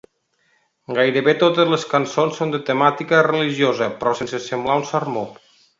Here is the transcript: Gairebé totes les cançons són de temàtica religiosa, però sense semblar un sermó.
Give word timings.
Gairebé 0.99 1.35
totes 1.43 1.69
les 1.73 1.85
cançons 1.93 2.41
són 2.41 2.55
de 2.57 2.63
temàtica 2.73 3.23
religiosa, 3.31 3.93
però 4.03 4.19
sense 4.23 4.45
semblar 4.51 4.83
un 4.85 4.93
sermó. 4.95 5.31